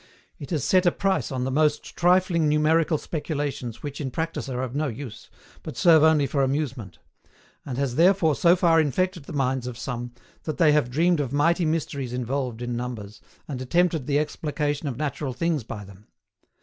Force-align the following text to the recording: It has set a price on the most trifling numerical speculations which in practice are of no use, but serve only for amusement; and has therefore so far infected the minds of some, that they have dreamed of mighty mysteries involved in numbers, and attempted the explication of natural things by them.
It 0.39 0.49
has 0.49 0.63
set 0.63 0.87
a 0.87 0.91
price 0.91 1.31
on 1.31 1.43
the 1.43 1.51
most 1.51 1.95
trifling 1.95 2.49
numerical 2.49 2.97
speculations 2.97 3.83
which 3.83 4.01
in 4.01 4.09
practice 4.09 4.49
are 4.49 4.63
of 4.63 4.73
no 4.75 4.87
use, 4.87 5.29
but 5.61 5.77
serve 5.77 6.01
only 6.01 6.25
for 6.25 6.41
amusement; 6.41 6.97
and 7.67 7.77
has 7.77 7.97
therefore 7.97 8.33
so 8.33 8.55
far 8.55 8.81
infected 8.81 9.25
the 9.25 9.31
minds 9.31 9.67
of 9.67 9.77
some, 9.77 10.13
that 10.45 10.57
they 10.57 10.71
have 10.71 10.89
dreamed 10.89 11.19
of 11.19 11.31
mighty 11.31 11.65
mysteries 11.65 12.13
involved 12.13 12.63
in 12.63 12.75
numbers, 12.75 13.21
and 13.47 13.61
attempted 13.61 14.07
the 14.07 14.17
explication 14.17 14.87
of 14.87 14.97
natural 14.97 15.33
things 15.33 15.63
by 15.63 15.85
them. 15.85 16.07